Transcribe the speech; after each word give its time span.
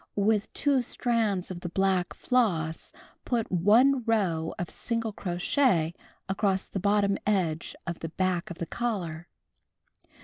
With 0.15 0.51
two 0.53 0.81
strands 0.81 1.51
of 1.51 1.59
the 1.59 1.69
black 1.69 2.15
floss 2.15 2.91
put 3.23 3.51
1 3.51 4.03
row 4.05 4.51
of 4.57 4.71
single 4.71 5.13
crochet 5.13 5.93
across 6.27 6.67
the 6.67 6.79
bottom 6.79 7.19
edge 7.27 7.75
of 7.85 7.99
the 7.99 8.09
back 8.09 8.49
of 8.49 8.57
the 8.57 8.65
collar. 8.65 9.27